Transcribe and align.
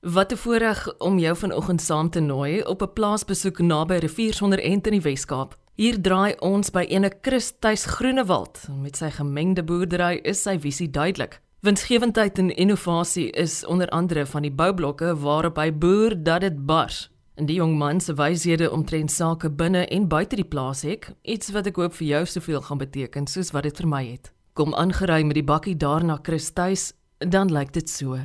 Wat 0.00 0.32
'n 0.32 0.36
voorreg 0.36 0.98
om 0.98 1.18
jou 1.18 1.36
vanoggend 1.36 1.80
saam 1.80 2.10
te 2.10 2.20
nooi 2.20 2.62
op 2.62 2.82
'n 2.82 2.92
plaasbesoek 2.92 3.58
naby 3.58 3.94
Riviersonder 3.94 4.60
Ent 4.60 4.86
in 4.86 4.92
die 4.92 5.00
Wes-Kaap. 5.00 5.56
Hier 5.74 6.00
draai 6.00 6.36
ons 6.38 6.70
by 6.70 6.84
ene 6.88 7.12
Chris 7.20 7.52
Tuis 7.58 7.84
Groenewald. 7.84 8.68
Met 8.82 8.96
sy 8.96 9.10
gemengde 9.10 9.64
boerdery 9.64 10.20
is 10.22 10.42
sy 10.42 10.58
visie 10.60 10.90
duidelik. 10.90 11.40
Winsgewendheid 11.60 12.38
en 12.38 12.56
innovasie 12.56 13.30
is 13.30 13.66
onder 13.66 13.88
andere 13.88 14.26
van 14.26 14.42
die 14.42 14.52
boublokke 14.52 15.16
waarop 15.16 15.56
hy 15.56 15.72
boer 15.72 16.22
dat 16.22 16.40
dit 16.40 16.66
bars. 16.66 17.10
En 17.34 17.46
die 17.46 17.56
jong 17.56 17.76
man 17.76 18.00
se 18.00 18.14
wyshede 18.14 18.70
omtrent 18.70 19.10
sake 19.10 19.50
binne 19.50 19.86
en 19.86 20.08
buite 20.08 20.36
die 20.36 20.48
plaas 20.48 20.82
hek, 20.82 21.12
iets 21.22 21.50
wat 21.50 21.66
ek 21.66 21.76
hoop 21.76 21.94
vir 21.94 22.06
jou 22.06 22.26
soveel 22.26 22.60
gaan 22.60 22.78
beteken 22.78 23.26
soos 23.26 23.50
wat 23.50 23.62
dit 23.62 23.76
vir 23.76 23.88
my 23.88 24.04
het. 24.06 24.32
Kom 24.52 24.74
aangery 24.74 25.22
met 25.22 25.34
die 25.34 25.44
bakkie 25.44 25.76
daar 25.76 26.04
na 26.04 26.18
Chris 26.22 26.50
Tuis, 26.50 26.92
dan 27.18 27.52
lyk 27.52 27.72
dit 27.72 27.90
so. 27.90 28.18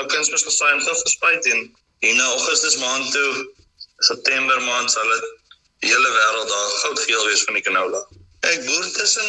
Nou 0.00 0.08
kunsmis 0.08 0.46
gesaai 0.46 0.70
en 0.72 0.78
gif 0.80 1.00
gespuit 1.04 1.46
en 1.52 1.58
hier 2.00 2.14
na 2.16 2.24
Augustus 2.32 2.76
maand 2.80 3.10
toe, 3.12 3.32
September 4.06 4.62
maand 4.64 4.88
sal 4.88 5.10
dit 5.12 5.26
die 5.84 5.90
hele 5.92 6.12
wêreld 6.14 6.48
daar 6.48 6.70
goudgeel 6.76 7.26
wees 7.28 7.42
van 7.44 7.58
die 7.58 7.62
canola. 7.66 8.00
Ek 8.48 8.62
boer 8.64 8.86
tussen 8.96 9.28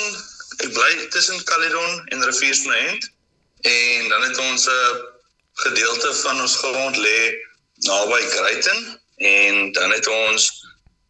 ek 0.63 0.71
bly 0.71 1.09
tussen 1.17 1.43
Caledon 1.49 1.99
en 2.15 2.23
Riviersmond 2.23 3.09
en 3.73 4.07
dan 4.13 4.25
het 4.29 4.39
ons 4.45 4.69
'n 4.71 5.03
gedeelte 5.65 6.13
van 6.21 6.41
ons 6.45 6.55
grond 6.63 7.03
lê 7.03 7.19
naby 7.91 8.23
Greyton 8.37 8.81
en 9.17 9.71
dan 9.75 9.91
het 9.91 10.07
ons 10.07 10.49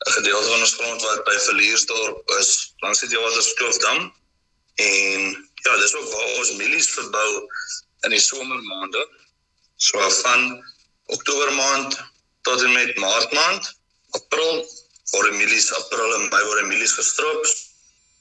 'n 0.09 0.12
gedeelte 0.18 0.49
van 0.49 0.59
ons 0.66 0.77
grond 0.82 1.02
wat 1.02 1.23
by 1.30 1.38
Verliersdorp 1.46 2.38
is, 2.41 2.73
langs 2.82 3.05
die 3.05 3.13
Theaterskloof-dam 3.13 4.13
en 4.76 5.49
ja, 5.54 5.77
dis 5.77 5.96
ook 5.96 6.13
waar 6.13 6.38
ons 6.41 6.52
mielies 6.57 6.90
verbou 6.90 7.32
in 8.02 8.09
die 8.09 8.26
somermaande. 8.34 9.09
So 9.81 9.98
van 10.09 10.41
Oktober 11.05 11.53
maand 11.53 11.98
tot 12.41 12.62
en 12.62 12.71
met 12.71 12.98
Maart 12.98 13.31
maand, 13.34 13.70
April 14.09 14.60
word 15.12 15.34
mielies 15.34 15.71
April 15.74 16.13
en 16.18 16.27
Mei 16.29 16.41
word 16.46 16.68
mielies 16.70 16.93
gestrop. 16.93 17.48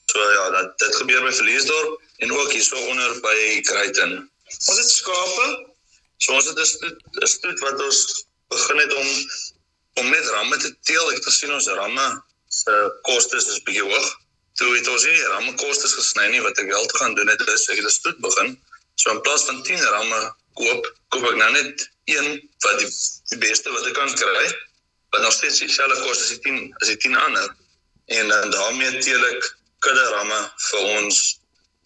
So 0.08 0.24
ja, 0.36 0.46
dat 0.54 0.78
dit 0.80 0.96
gebeur 1.02 1.26
by 1.26 1.32
Verliesdorp 1.36 2.00
en 2.24 2.32
ook 2.32 2.54
hier 2.56 2.64
so 2.64 2.80
onder 2.92 3.12
by 3.26 3.60
Kruiten. 3.68 4.14
Ons 4.56 4.80
het 4.80 4.88
skape. 4.94 5.50
So 6.16 6.38
ons 6.38 6.48
het 6.48 6.62
'n 6.64 7.28
stoet 7.34 7.60
wat 7.66 7.84
ons 7.88 8.24
begin 8.48 8.80
het 8.84 8.96
om 9.02 9.08
om 10.00 10.10
net 10.10 10.32
ramme 10.32 10.56
te 10.56 10.72
teel. 10.80 11.10
Ek 11.10 11.20
het 11.20 11.28
gesien 11.28 11.52
ons 11.52 11.68
ramme 11.82 12.08
se 12.48 12.80
kostes 13.02 13.52
is 13.52 13.62
bietjie 13.68 13.84
hoog. 13.84 14.08
Toe 14.56 14.72
het 14.76 14.88
ons 14.88 15.04
nie 15.04 15.28
ramme 15.36 15.54
kostes 15.60 15.92
gesny 16.00 16.26
nie 16.32 16.42
wat 16.48 16.58
ek 16.58 16.72
wel 16.72 16.86
te 16.86 16.96
gaan 17.04 17.14
doen 17.14 17.28
het 17.28 17.48
is 17.48 17.68
ek 17.68 17.84
het 17.84 17.86
'n 17.92 17.98
stoet 18.00 18.18
begin 18.28 18.56
So 19.00 19.10
in 19.10 19.20
plaas 19.20 19.44
van 19.48 19.62
10 19.62 19.80
ramme 19.80 20.34
koop, 20.60 20.90
koop 21.14 21.28
ek 21.32 21.38
nou 21.40 21.50
net 21.56 21.86
een 22.10 22.28
wat 22.66 22.82
die, 22.82 22.90
die 23.32 23.40
beste 23.42 23.72
wat 23.74 23.86
ek 23.90 23.96
kan 23.98 24.12
kry. 24.22 24.46
Wat 25.10 25.24
nog 25.26 25.34
steeds 25.34 25.58
dieselfde 25.64 25.98
kos 26.04 26.22
as 26.22 26.32
die 26.34 26.42
10 26.46 26.60
as 26.82 26.92
die 26.92 26.98
10 27.06 27.16
ander. 27.16 27.48
En 28.18 28.28
dan 28.28 28.50
daarmee 28.54 28.98
teel 29.04 29.24
ek 29.32 29.48
kudde 29.84 30.04
ramme 30.14 30.40
vir 30.70 30.90
ons 30.98 31.22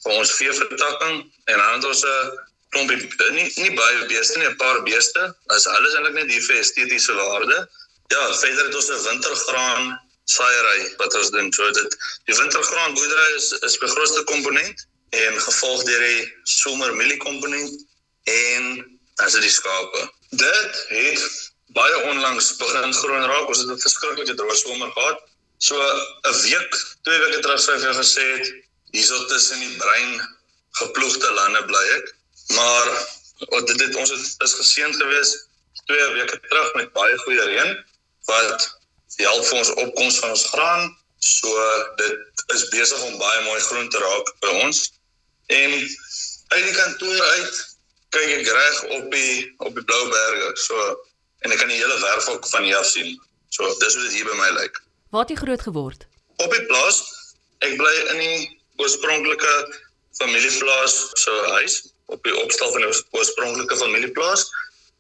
vir 0.04 0.18
ons 0.20 0.34
veevertakking 0.36 1.20
en 1.22 1.60
dan 1.60 1.70
het 1.76 1.86
ons 1.88 2.04
'n 2.04 2.32
klompie 2.74 2.98
nie 3.38 3.48
nie 3.62 3.72
baie 3.78 4.06
beeste 4.10 4.38
nie, 4.38 4.48
'n 4.48 4.56
paar 4.60 4.82
beeste. 4.82 5.22
As 5.56 5.66
alles 5.66 5.94
eintlik 5.94 6.18
net 6.20 6.30
hier 6.30 6.42
vir 6.48 6.60
estetiese 6.60 7.14
waarde. 7.20 7.68
Ja, 8.12 8.22
verder 8.42 8.66
het 8.66 8.74
ons 8.74 8.90
'n 8.90 9.04
wintergraan 9.08 10.00
saaiery 10.24 10.94
wat 10.96 11.14
ons 11.14 11.30
doen. 11.30 11.52
So 11.52 11.70
dit 11.70 11.96
die 12.24 12.36
wintergraan 12.36 12.94
boerdery 12.94 13.30
is 13.36 13.52
is 13.52 13.80
my 13.80 13.88
grootste 13.88 14.22
komponent 14.24 14.86
en 15.10 15.40
gevolg 15.40 15.84
deur 15.88 16.00
die 16.00 16.32
somermielie 16.42 17.16
komponent 17.16 17.84
en 18.24 18.64
as 19.22 19.32
dit 19.32 19.46
die 19.46 19.50
skape. 19.50 20.10
Dit 20.30 20.84
het 20.88 21.52
baie 21.76 22.02
onlangs 22.10 22.56
begin 22.56 22.94
groen 22.94 23.26
raak. 23.30 23.48
Ons 23.48 23.62
het 23.62 23.70
'n 23.70 23.84
verskriklike 23.86 24.34
droë 24.34 24.56
somer 24.56 24.90
gehad. 24.92 25.22
So 25.58 25.76
'n 25.78 26.40
week, 26.42 26.72
twee 27.02 27.18
weke 27.18 27.40
terug 27.40 27.60
sou 27.60 27.74
ek 27.76 27.82
vir 27.82 27.94
gesê 28.02 28.24
het 28.38 28.52
hierso 28.90 29.26
tussen 29.26 29.60
die 29.60 29.76
brein 29.76 30.12
geploegde 30.70 31.30
lande 31.30 31.64
bly 31.64 31.84
ek. 31.98 32.14
Maar 32.46 32.86
dit 33.64 33.80
het 33.80 33.94
ons 33.94 34.10
het 34.10 34.34
is 34.46 34.54
geseën 34.54 34.94
geweest 34.94 35.48
twee 35.84 36.08
weke 36.12 36.40
terug 36.48 36.74
met 36.74 36.92
baie 36.92 37.16
goeie 37.18 37.44
reën 37.44 37.84
wat 38.24 38.78
help 39.16 39.46
vir 39.46 39.58
ons 39.58 39.72
opkoms 39.84 40.18
van 40.18 40.30
ons 40.30 40.46
graan. 40.52 40.98
So 41.18 41.48
dit 41.96 42.44
is 42.54 42.68
besig 42.68 43.00
om 43.02 43.18
baie 43.18 43.44
mooi 43.44 43.60
groen 43.60 43.88
te 43.88 43.98
raak 43.98 44.34
by 44.40 44.48
ons. 44.64 44.92
En 45.46 45.70
uit 46.48 46.64
die 46.64 46.74
kantoor 46.74 47.22
uit 47.22 47.73
kyk 48.14 48.32
ek 48.38 48.50
reg 48.56 48.82
op 48.98 49.10
die 49.12 49.34
op 49.66 49.74
die 49.76 49.84
blou 49.84 50.02
berge. 50.12 50.50
So 50.66 50.74
en 51.44 51.52
ek 51.52 51.60
kan 51.60 51.72
die 51.72 51.80
hele 51.80 51.96
werfhok 52.00 52.46
van 52.48 52.66
hier 52.66 52.78
af 52.80 52.88
sien. 52.88 53.16
So 53.54 53.68
dis 53.80 53.94
hoe 53.94 54.04
dit 54.06 54.18
hier 54.18 54.28
by 54.28 54.36
my 54.40 54.50
lyk. 54.58 54.80
Waar 55.14 55.26
het 55.26 55.34
jy 55.34 55.40
groot 55.42 55.62
geword? 55.62 56.06
Op 56.42 56.50
die 56.50 56.64
plaas. 56.70 57.02
Ek 57.62 57.76
bly 57.78 57.94
in 58.14 58.22
die 58.22 58.38
oorspronklike 58.82 59.54
familieplaas 60.18 60.94
so 61.20 61.34
huis 61.58 61.82
op 62.12 62.22
die 62.26 62.34
opstal 62.42 62.72
van 62.74 62.84
die 62.84 63.02
oorspronklike 63.18 63.76
familieplaas. 63.82 64.48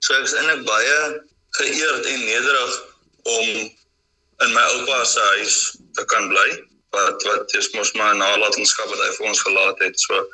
So 0.04 0.14
ek 0.18 0.28
is 0.28 0.36
eintlik 0.38 0.66
baie 0.68 0.98
geëerd 1.58 2.06
en 2.12 2.22
nederig 2.28 2.78
om 3.24 3.48
in 4.44 4.54
my 4.54 4.64
oupa 4.76 5.02
se 5.08 5.26
huis 5.38 5.58
te 5.96 6.04
kan 6.10 6.28
bly 6.32 6.48
wat 6.94 7.22
wat 7.26 7.54
is 7.58 7.70
mos 7.74 7.92
maar 7.98 8.14
'n 8.14 8.22
nalatenskap 8.22 8.88
wat 8.90 9.02
hy 9.02 9.10
vir 9.18 9.26
ons 9.26 9.42
gelaat 9.46 9.78
het. 9.78 10.00
So 10.00 10.26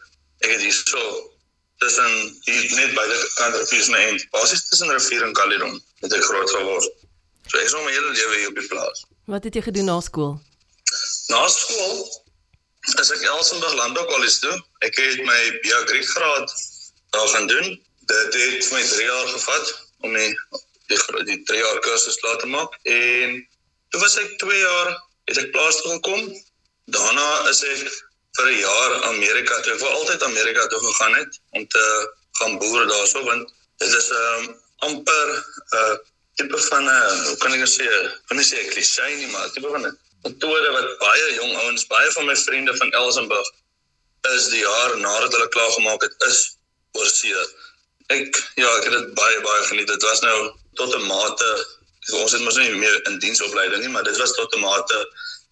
ek 0.45 0.51
het 0.51 0.61
hierso 0.61 1.30
tussen 1.83 2.15
hier 2.47 2.65
net 2.77 2.95
by 2.97 3.05
die 3.11 3.19
kant 3.39 3.57
rivier 3.57 3.85
se 3.87 3.97
eind. 3.97 4.25
Basies 4.35 4.65
tussen 4.69 4.93
rivier 4.93 5.25
en 5.27 5.35
Caledon 5.37 5.77
het 6.05 6.17
ek 6.17 6.25
groot 6.29 6.55
geword. 6.57 6.89
So 7.49 7.59
ek 7.59 7.69
is 7.69 7.77
nog 7.77 7.87
my 7.87 7.93
hele 7.95 8.15
lewe 8.15 8.39
hier 8.39 8.51
op 8.53 8.59
die 8.61 8.67
plaas. 8.73 9.05
Wat 9.31 9.47
het 9.49 9.59
jy 9.59 9.63
gedoen 9.69 9.89
na 9.91 9.99
skool? 10.05 10.35
Na 11.33 11.45
skool 11.53 12.03
as 13.01 13.13
ek 13.15 13.25
Elsenburg 13.33 13.77
Landbou 13.79 14.05
College 14.11 14.41
toe. 14.45 14.57
Ek 14.87 14.97
het 15.01 15.23
my 15.27 15.41
BA 15.65 15.81
graad 16.15 16.57
daar 17.17 17.31
gaan 17.35 17.49
doen. 17.51 17.73
Dit 18.11 18.37
het 18.41 18.67
vir 18.67 18.77
my 18.79 18.85
3 18.93 19.09
jaar 19.09 19.33
gevat 19.37 19.73
om 20.07 20.15
die 20.17 20.31
die, 20.91 20.99
die 21.29 21.41
3 21.47 21.59
jaar 21.65 21.81
kursus 21.87 22.19
klaar 22.19 22.39
te 22.43 22.49
maak 22.51 22.73
en 22.83 23.37
toe 23.95 24.01
was 24.03 24.17
ek 24.19 24.39
2 24.43 24.57
jaar 24.59 24.89
het 25.31 25.39
ek 25.39 25.53
plaas 25.55 25.79
toe 25.83 25.93
gekom 25.99 26.33
Daarna 26.91 27.49
is 27.51 27.61
ek 27.63 27.83
vir 28.37 28.47
'n 28.51 28.59
jaar 28.59 28.93
Amerika 29.13 29.61
toe. 29.61 29.73
Ek 29.75 29.81
wou 29.81 29.93
altyd 29.93 30.23
Amerika 30.23 30.67
toe 30.67 30.81
gegaan 30.85 31.15
het 31.15 31.41
om 31.51 31.67
te 31.69 31.85
gaan 32.39 32.59
boer 32.59 32.87
daarso 32.87 33.25
want 33.25 33.53
dit 33.77 33.95
is 34.01 34.11
'n 34.11 34.15
um, 34.15 34.61
amper 34.89 35.29
'n 35.31 35.77
uh, 35.77 35.97
tipe 36.35 36.59
van 36.59 36.85
'n 36.85 36.89
uh, 36.89 37.27
hoe 37.27 37.37
kan 37.37 37.53
ek 37.53 37.63
nou 37.65 37.73
sê, 37.79 37.89
kan 38.27 38.37
nie 38.37 38.47
sê 38.51 38.57
ek 38.65 38.71
klise 38.75 39.03
nie, 39.17 39.31
maar 39.35 39.51
tipe 39.51 39.69
van 39.69 39.87
'n 39.87 39.99
metode 40.23 40.71
wat 40.77 40.99
baie 40.99 41.35
jong 41.35 41.57
ouens, 41.57 41.87
baie 41.87 42.11
van 42.13 42.27
my 42.27 42.37
vriende 42.37 42.77
van 42.77 42.93
Elsenburg 42.93 43.49
is 44.37 44.49
die 44.53 44.61
jaar 44.61 44.97
nadat 44.99 45.33
hulle 45.33 45.49
klaar 45.49 45.71
gemaak 45.71 46.03
het 46.03 46.15
is 46.29 46.41
oor 46.99 47.07
see. 47.07 47.35
Ek 48.13 48.37
ja, 48.55 48.69
ek 48.77 48.85
het 48.89 48.97
dit 48.99 49.15
baie 49.15 49.41
baie 49.41 49.63
geniet. 49.71 49.87
Dit 49.89 50.03
was 50.03 50.21
nou 50.21 50.39
tot 50.75 50.95
'n 50.95 51.07
mate 51.07 51.51
ons 52.19 52.33
het 52.33 52.43
mos 52.43 52.57
nie 52.57 52.75
meer 52.75 52.97
in 53.09 53.19
diensopleiding 53.19 53.83
nie, 53.83 53.93
maar 53.95 54.05
dit 54.05 54.17
was 54.17 54.33
tot 54.33 54.55
'n 54.55 54.61
mate 54.61 54.99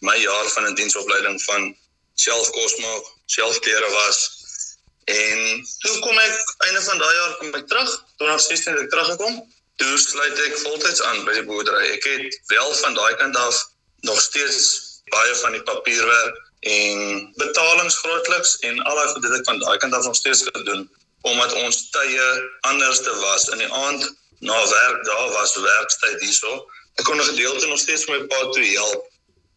my 0.00 0.16
jaar 0.16 0.48
van 0.54 0.66
'n 0.66 0.74
diensopleiding 0.74 1.42
van 1.42 1.76
selfkos 2.24 2.76
maak, 2.82 3.04
selfklere 3.26 3.90
was. 3.94 4.18
En 5.08 5.38
toe 5.84 5.94
kom 6.04 6.18
ek 6.18 6.54
einde 6.66 6.82
van 6.82 6.98
daai 6.98 7.14
jaar 7.14 7.36
kom 7.40 7.54
ek 7.60 7.70
terug, 7.70 7.94
2016 8.20 8.74
het 8.74 8.82
ek 8.86 8.92
teruggekom. 8.94 9.40
Toe 9.80 9.94
sluit 10.02 10.40
ek 10.44 10.58
voltyds 10.64 11.02
aan 11.06 11.24
by 11.24 11.36
die 11.38 11.46
boerdery. 11.46 11.84
Ek 11.94 12.06
het 12.10 12.38
wel 12.52 12.74
van 12.82 12.98
daai 12.98 13.14
kant 13.22 13.36
af 13.38 13.62
nog 14.08 14.20
steeds 14.20 14.60
baie 15.14 15.34
van 15.42 15.54
die 15.56 15.64
papierwerk 15.64 16.44
en 16.68 17.28
betalings 17.38 17.96
grootliks 18.02 18.56
en 18.66 18.80
al 18.82 18.98
daai 18.98 19.20
dit 19.24 19.36
ek 19.38 19.46
van 19.48 19.60
daai 19.62 19.76
kant 19.84 19.94
af 19.94 20.08
nog 20.10 20.18
steeds 20.18 20.42
gedoen 20.50 20.88
omdat 21.26 21.54
ons 21.62 21.78
tye 21.94 22.26
anders 22.70 23.00
te 23.02 23.14
was 23.22 23.48
in 23.54 23.62
die 23.62 23.70
aand 23.74 24.04
na 24.44 24.58
werk 24.70 25.04
daar 25.06 25.30
was 25.34 25.56
werkstyd 25.56 26.20
hierso. 26.22 26.66
Ek 26.98 27.04
kon 27.06 27.18
'n 27.18 27.30
gedeelte 27.30 27.66
nog 27.66 27.78
steeds 27.78 28.06
my 28.06 28.18
pa 28.26 28.40
toe 28.50 28.66
help 28.74 29.08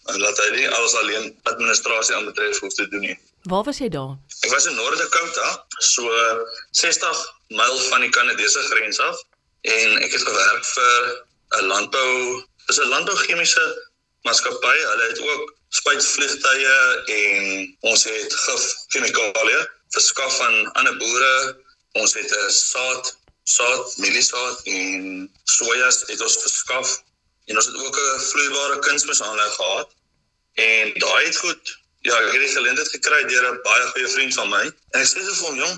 laat 0.04 0.38
hy 0.38 0.50
nie 0.56 0.70
alles 0.70 0.94
alleen 0.96 1.40
administrasie 1.44 2.16
aanbetref 2.16 2.60
hoef 2.60 2.74
te 2.74 2.88
doen 2.88 3.00
nie. 3.00 3.18
Waar 3.50 3.64
was 3.64 3.78
jy 3.78 3.90
daar? 3.90 4.18
Ek 4.42 4.52
was 4.54 4.66
in 4.66 4.76
Noord-Dakota, 4.76 5.66
so 5.78 6.10
60 6.72 7.22
myl 7.48 7.78
van 7.90 8.02
die 8.02 8.10
Kanadese 8.10 8.62
grens 8.70 9.00
af 9.00 9.18
en 9.62 9.98
ek 10.02 10.12
het 10.12 10.26
gewerk 10.26 10.66
vir 10.66 11.26
'n 11.60 11.66
landbou, 11.66 12.44
dis 12.68 12.80
'n 12.80 12.90
landbouchemiese 12.94 13.66
maatskappy. 14.22 14.78
Hulle 14.92 15.08
het 15.10 15.20
ook 15.20 15.54
spuitvliegtuie 15.70 16.78
en 17.18 17.78
ons 17.80 18.04
het 18.04 18.34
gif 18.34 18.64
chemikalieë 18.94 19.62
verskaf 19.90 20.40
aan 20.40 20.72
ander 20.72 20.98
boere. 20.98 21.58
Ons 21.92 22.14
het 22.14 22.32
'n 22.32 22.50
saad, 22.50 23.18
saad, 23.44 23.98
mieliesaad 23.98 24.62
en 24.64 25.32
sojas 25.44 26.04
het 26.08 26.22
ons 26.22 26.38
verskaf 26.38 27.02
En 27.46 27.56
ons 27.56 27.66
het 27.66 27.76
ook 27.76 27.98
'n 27.98 28.20
vloeibare 28.30 28.80
kunsmisaanleg 28.80 29.54
gehad. 29.56 29.90
En 30.54 30.94
daai 30.94 31.26
het 31.26 31.38
goed. 31.38 31.80
Ja, 32.02 32.18
ek 32.18 32.32
het 32.34 32.42
die 32.42 32.56
geleentheid 32.58 32.90
gekry 32.90 33.24
deur 33.28 33.52
'n 33.52 33.62
baie 33.64 33.88
goeie 33.88 34.08
vriend 34.08 34.34
van 34.34 34.50
my. 34.50 34.64
En 34.92 35.02
ek 35.02 35.08
sê 35.08 35.20
vir 35.24 35.48
hom, 35.48 35.56
"Jong, 35.56 35.76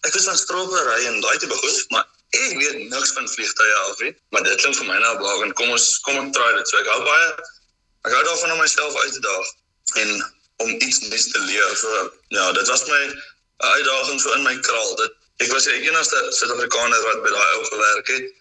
ek 0.00 0.14
is 0.14 0.28
aan 0.28 0.38
stropery 0.38 1.04
en 1.06 1.20
daai 1.20 1.38
tipe 1.38 1.54
goed, 1.54 1.84
maar 1.90 2.06
Ek 2.32 2.52
weet 2.56 2.76
niks 2.88 3.10
van 3.12 3.28
vliegtye 3.28 3.72
af 3.86 3.98
nie, 4.00 4.12
maar 4.32 4.44
dit 4.46 4.60
klink 4.60 4.76
vir 4.78 4.86
my 4.88 4.94
nou 5.00 5.16
baie 5.20 5.42
en 5.44 5.50
kom 5.58 5.72
ons 5.74 5.88
kom 6.06 6.16
ek 6.16 6.30
try 6.32 6.46
dit. 6.56 6.70
So 6.70 6.78
ek 6.80 6.88
hou 6.88 7.00
baie 7.04 7.26
ek 8.08 8.14
hou 8.16 8.22
daarvan 8.24 8.54
om 8.54 8.62
myself 8.62 8.94
uit 9.02 9.12
te 9.16 9.20
daag 9.26 9.50
en 10.02 10.12
om 10.64 10.70
iets 10.72 11.02
nuuts 11.04 11.26
te 11.34 11.42
leer. 11.44 11.74
So 11.76 11.98
ja, 12.32 12.46
dit 12.56 12.70
was 12.72 12.86
my 12.88 13.02
uitdaging 13.58 14.22
so 14.22 14.32
in 14.38 14.46
my 14.46 14.54
kraal. 14.64 14.94
Dit 15.02 15.44
ek 15.44 15.52
was 15.52 15.68
die 15.68 15.76
enigste 15.90 16.22
Suid-Afrikaner 16.38 17.04
wat 17.04 17.20
by 17.26 17.34
daai 17.36 17.50
ou 17.58 17.60
gewerk 17.68 18.14
het. 18.14 18.32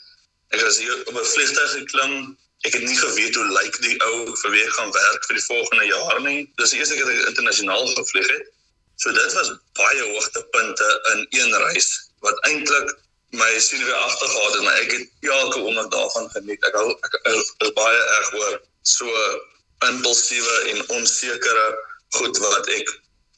Ek 0.55 0.63
was 0.63 0.79
hier 0.79 0.95
op 1.11 1.19
'n 1.19 1.27
vliegtuig 1.33 1.75
geklim. 1.81 2.15
Ek 2.61 2.75
het 2.77 2.83
nie 2.85 2.97
geweet 2.97 3.35
hoe 3.35 3.45
lyk 3.57 3.77
die 3.81 3.95
ou 4.05 4.15
vir 4.37 4.51
wie 4.53 4.63
ek 4.63 4.73
gaan 4.77 4.91
werk 4.93 5.27
vir 5.27 5.39
die 5.39 5.45
volgende 5.45 5.85
jaar 5.89 6.19
nie. 6.25 6.41
Dis 6.61 6.73
die 6.73 6.81
eerste 6.81 6.97
keer 6.97 7.09
dat 7.09 7.21
ek 7.21 7.31
internasionaal 7.33 7.87
gevlieg 7.95 8.29
het. 8.29 8.49
So 9.01 9.13
dit 9.17 9.37
was 9.37 9.53
baie 9.79 10.03
hoogtepunte 10.11 10.89
in 11.13 11.23
een 11.39 11.55
reis 11.65 11.89
wat 12.21 12.37
eintlik 12.49 12.91
my 13.33 13.49
sien 13.63 13.81
weer 13.85 13.95
agtergehad 13.95 14.53
het, 14.53 14.63
maar 14.63 14.77
ek 14.83 14.91
het 14.91 15.31
elke 15.31 15.61
oomblik 15.63 15.89
daarvan 15.91 16.27
geniet. 16.35 16.65
Ek 16.67 16.75
hou 16.77 16.91
ek, 16.91 17.15
ek 17.23 17.39
is 17.65 17.73
baie 17.77 18.01
erg 18.17 18.33
oor 18.41 18.59
so 18.85 19.09
impulsiewe 19.87 20.57
en 20.73 20.83
onsekere 20.99 21.65
goed 22.17 22.37
wat 22.43 22.69
ek 22.77 22.91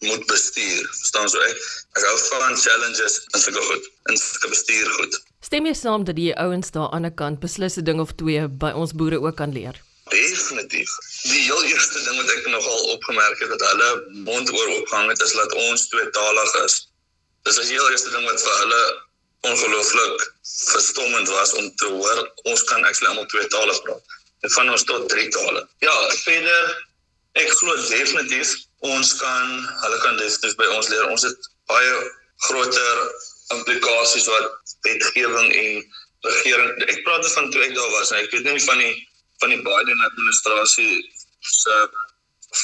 moet 0.08 0.26
bestuur. 0.30 0.88
Verstaan 1.00 1.30
so 1.30 1.42
ek 1.50 1.62
ek 2.00 2.04
hou 2.10 2.18
van 2.30 2.58
challenges 2.58 3.20
en 3.32 3.40
sulke 3.46 3.64
goed. 3.70 3.90
En 4.12 4.18
sulke 4.18 4.52
bestuur 4.56 4.92
goed. 4.98 5.20
Stem 5.44 5.68
jy 5.70 5.74
saam 5.78 6.06
dat 6.08 6.16
die 6.16 6.32
ouens 6.40 6.72
daar 6.76 6.92
aan 6.96 7.08
die 7.08 7.16
kant 7.22 7.42
beslis 7.44 7.78
'n 7.78 7.88
ding 7.90 8.00
of 8.04 8.16
twee 8.22 8.48
by 8.48 8.72
ons 8.84 8.94
boere 9.00 9.20
ook 9.22 9.38
kan 9.42 9.54
leer? 9.54 9.76
Definitief. 10.10 10.92
Die 11.24 11.44
heel 11.48 11.64
eerste 11.64 12.04
ding 12.04 12.18
wat 12.22 12.32
ek 12.36 12.48
nogal 12.48 12.80
opgemerk 12.96 13.40
het 13.40 13.50
dat 13.50 13.64
hulle 13.72 13.90
mond 14.28 14.54
oor 14.54 14.70
opgehang 14.80 15.10
het 15.10 15.22
is 15.22 15.34
dat 15.34 15.54
ons 15.54 15.88
tweetalig 15.88 16.54
is. 16.66 16.76
Dis 17.44 17.56
die 17.56 17.76
heel 17.76 17.90
eerste 17.92 18.10
ding 18.10 18.26
wat 18.26 18.42
vir 18.42 18.58
hulle 18.64 18.84
ongelooflik 19.52 20.34
verstommend 20.72 21.30
was 21.30 21.54
om 21.54 21.76
te 21.76 21.86
hoor 21.86 22.20
ons 22.44 22.64
kan 22.64 22.84
actually 22.84 23.12
almal 23.12 23.26
tweetalig 23.26 23.82
praat. 23.82 24.18
En 24.42 24.52
van 24.52 24.70
ons 24.70 24.84
tot 24.84 25.10
drie 25.10 25.28
tale. 25.28 25.68
Ja, 25.80 25.96
verder 26.24 26.88
ek 27.40 27.50
glo 27.60 27.76
definitief 27.88 28.56
ons 28.84 29.14
kan 29.20 29.52
hulle 29.84 30.00
kan 30.04 30.18
definitief 30.20 30.56
by 30.60 30.68
ons 30.76 30.90
leer. 30.92 31.10
Ons 31.12 31.26
het 31.28 31.50
baie 31.72 31.94
groter 32.48 33.04
implikasies 33.56 34.28
wat 34.32 34.76
wetgewing 34.88 35.52
en 35.52 35.84
regering 36.28 36.84
ek 36.88 37.04
praat 37.06 37.28
van 37.36 37.52
toe 37.52 37.64
ek 37.64 37.76
daar 37.76 37.92
was 37.96 38.12
ek 38.16 38.32
weet 38.32 38.48
nie 38.48 38.64
van 38.68 38.82
die 38.84 38.96
van 39.44 39.52
die 39.52 39.62
Biden 39.64 40.04
administrasie 40.08 40.92
se 41.44 41.78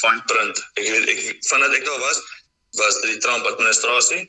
fine 0.00 0.22
print. 0.32 0.60
Ek 0.80 0.86
weet 0.88 1.08
ek 1.12 1.22
vandat 1.48 1.74
ek 1.76 1.84
daar 1.88 2.00
was, 2.04 2.20
was 2.80 3.00
dit 3.02 3.14
die 3.14 3.22
Trump 3.24 3.48
administrasie. 3.50 4.22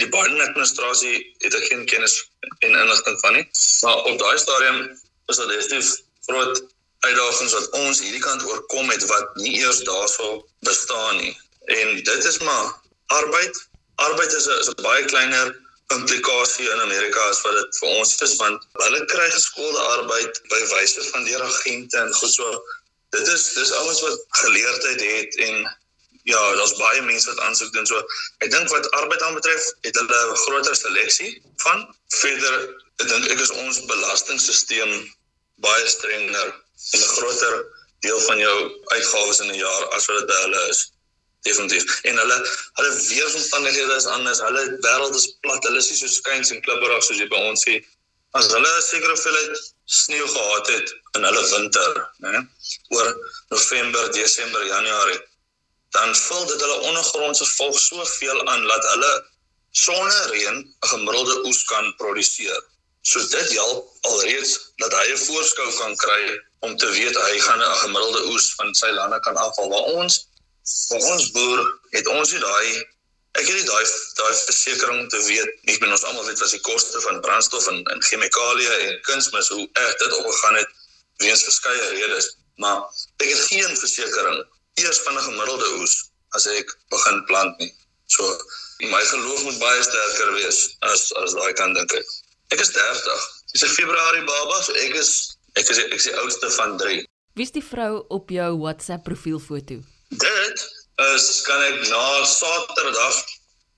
Die 0.00 0.08
Biden 0.08 0.40
administrasie 0.44 1.16
het 1.44 1.56
ek 1.56 1.68
geen 1.72 1.84
kennis 1.90 2.18
en 2.64 2.72
inligting 2.72 3.20
van 3.24 3.36
nie. 3.36 3.44
Maar 3.84 4.04
op 4.12 4.18
daai 4.22 4.38
stadium 4.40 4.82
is 5.28 5.40
dit 5.40 5.52
definitief 5.52 5.94
groot 6.28 6.62
uitdagings 7.06 7.52
wat 7.52 7.70
ons 7.70 8.00
hierdie 8.00 8.24
kant 8.24 8.44
oorkom 8.44 8.90
het 8.90 9.06
wat 9.06 9.36
nie 9.36 9.54
eers 9.60 9.80
daarso 9.86 10.46
bestaan 10.66 11.16
nie. 11.16 11.34
En 11.64 12.02
dit 12.02 12.24
is 12.24 12.38
maar 12.38 12.74
arbeid. 13.06 13.66
Arbeid 13.94 14.32
is 14.32 14.46
'n 14.46 14.60
is 14.60 14.68
'n 14.68 14.82
baie 14.82 15.04
kleiner 15.04 15.54
implikasie 15.94 16.68
in 16.70 16.80
Amerika 16.80 17.20
as 17.30 17.40
wat 17.44 17.54
dit 17.56 17.78
vir 17.80 17.88
ons 18.00 18.10
is 18.26 18.34
want 18.40 18.64
hulle 18.84 19.04
kry 19.12 19.28
geskoolde 19.32 19.84
arbeid 19.96 20.40
by 20.52 20.60
wyse 20.72 21.04
van 21.12 21.24
deur 21.24 21.44
agente 21.46 22.00
en 22.02 22.12
goed 22.20 22.34
so 22.34 22.48
dit 23.16 23.30
is 23.34 23.46
dis 23.56 23.72
alles 23.80 24.02
wat 24.04 24.18
geleerdheid 24.42 25.04
het 25.06 25.38
en 25.46 25.62
ja 26.28 26.42
daar's 26.60 26.76
baie 26.80 27.02
mense 27.06 27.30
wat 27.30 27.40
aansoek 27.46 27.72
doen 27.72 27.88
so 27.88 28.02
ek 28.44 28.52
dink 28.52 28.68
wat 28.74 28.90
arbeid 29.00 29.24
aanbetref 29.30 29.70
het 29.88 30.00
hulle 30.02 30.20
'n 30.26 30.40
groter 30.44 30.76
seleksie 30.76 31.30
van 31.64 31.86
verder 32.20 32.56
ek 33.00 33.08
dink 33.14 33.32
ek 33.32 33.44
is 33.46 33.56
ons 33.64 33.84
belastingstelsel 33.94 34.96
baie 35.64 35.88
strenger 35.96 36.48
en 36.52 36.67
'n 36.94 37.08
groter 37.14 37.54
deel 38.00 38.20
van 38.20 38.38
jou 38.38 38.56
uitgawes 38.94 39.40
in 39.40 39.50
'n 39.50 39.60
jaar 39.64 39.84
as 39.96 40.06
wat 40.06 40.18
dit 40.18 40.26
by 40.26 40.38
hulle 40.44 40.62
is 40.68 40.80
definitief. 41.42 42.00
En 42.02 42.16
hulle 42.16 42.38
hulle 42.78 42.92
weeromstandighede 43.08 43.94
is 43.94 44.06
anders. 44.06 44.40
Hulle 44.40 44.64
wêreld 44.86 45.14
is 45.14 45.28
plat. 45.40 45.64
Hulle 45.64 45.78
is 45.78 45.88
nie 45.90 45.98
so 45.98 46.06
skuins 46.06 46.50
en 46.50 46.60
klipperig 46.66 47.02
soos 47.04 47.22
jy 47.22 47.28
by 47.32 47.40
ons 47.50 47.62
sien. 47.66 47.84
As 48.38 48.50
hulle 48.52 48.70
'n 48.76 48.82
sekere 48.82 49.14
hoeveelheid 49.14 49.74
sneeu 49.84 50.28
gehad 50.28 50.66
het 50.74 50.94
in 51.16 51.24
hulle 51.24 51.44
winter, 51.50 51.92
né? 52.24 52.46
Oor 52.88 53.08
November, 53.48 54.12
Desember, 54.12 54.66
Januarie, 54.66 55.20
dan 55.96 56.14
vul 56.14 56.46
dit 56.46 56.60
hulle 56.60 56.80
ondergrondse 56.90 57.46
volg 57.56 57.78
soveel 57.78 58.46
aan 58.48 58.66
dat 58.68 58.84
hulle 58.92 59.12
sonder 59.70 60.30
reën 60.32 60.56
'n 60.58 60.74
gemiddelde 60.92 61.46
oes 61.46 61.64
kan 61.64 61.94
produseer. 61.96 62.60
So 63.08 63.28
dit 63.32 63.52
help 63.56 63.92
alreeds 64.10 64.50
dat 64.82 64.92
hy 64.92 65.06
'n 65.12 65.20
voorskou 65.26 65.68
kan 65.76 65.94
kry 65.96 66.22
om 66.66 66.76
te 66.76 66.88
weet 66.96 67.16
hy 67.16 67.38
gaan 67.40 67.62
'n 67.62 67.78
gemiddelde 67.84 68.22
oes 68.32 68.46
van 68.58 68.74
sy 68.74 68.90
lande 68.96 69.20
kan 69.26 69.36
afval. 69.36 69.70
Waar 69.72 69.86
ons 70.00 70.18
vir 70.88 71.06
ons 71.12 71.30
boer 71.36 71.62
het 71.96 72.06
ons 72.06 72.32
nie 72.32 72.42
daai 72.42 72.68
ek 73.38 73.46
het 73.46 73.56
nie 73.56 73.70
daai 73.70 73.86
daai 74.20 74.34
versekering 74.50 75.08
te 75.14 75.22
weet 75.30 75.72
ek 75.72 75.80
ben 75.80 75.94
ons 75.96 76.04
almal 76.10 76.28
weet 76.28 76.42
wat 76.44 76.52
die 76.56 76.60
koste 76.68 77.00
van 77.06 77.20
brandstof 77.20 77.70
en 77.72 77.80
en 77.94 78.04
chemikalieë 78.10 78.76
en 78.90 79.00
kunsmis 79.08 79.50
hoe 79.56 79.64
erg 79.72 79.96
dit 80.04 80.12
opgegaan 80.20 80.60
het 80.60 80.70
weens 81.24 81.48
verskeie 81.48 81.88
redes. 81.96 82.30
Maar 82.60 82.78
ek 83.24 83.28
het 83.32 83.42
geen 83.48 83.76
versekering 83.86 84.44
eers 84.84 85.00
van 85.08 85.16
'n 85.16 85.28
gemiddelde 85.30 85.74
oes 85.80 85.98
as 86.36 86.46
ek 86.60 86.78
begin 86.92 87.24
plant 87.24 87.58
nie. 87.58 87.74
So 88.06 88.22
my 88.94 89.04
geloof 89.16 89.42
moet 89.42 89.58
baie 89.58 89.82
sterker 89.82 90.32
wees 90.40 90.64
as 90.92 91.12
as 91.24 91.40
daai 91.40 91.52
kan 91.52 91.72
dink 91.74 92.00
ek 92.04 92.18
ek 92.54 92.60
is 92.60 92.72
30 92.72 93.28
dis 93.52 93.62
'n 93.62 93.74
februarie 93.78 94.24
baba 94.24 94.62
so 94.62 94.72
ek 94.86 94.94
is 94.94 95.12
ek 95.54 95.70
is 95.70 95.78
ek 95.78 95.94
is 96.00 96.10
die 96.10 96.18
oudste 96.22 96.50
van 96.60 96.76
3 96.78 97.06
Wie 97.38 97.46
is 97.46 97.54
die 97.54 97.62
vrou 97.62 98.00
op 98.10 98.32
jou 98.34 98.46
WhatsApp 98.58 99.04
profielfoto? 99.06 99.76
Dit 100.10 100.62
is 101.14 101.26
kan 101.46 101.60
ek 101.68 101.84
na 101.86 102.24
Saterdag 102.26 103.18